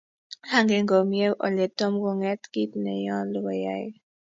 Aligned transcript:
Angen 0.57 0.85
komie 0.91 1.27
ole 1.45 1.65
Tom 1.77 1.93
kongen 2.03 2.39
kiit 2.51 2.71
ne 2.83 2.91
nyolu 3.03 3.39
koyai. 3.45 3.87